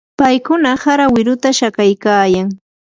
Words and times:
paykuna 0.19 0.71
hara 0.83 1.05
wiruta 1.13 1.49
shakaykaayan. 1.59 2.47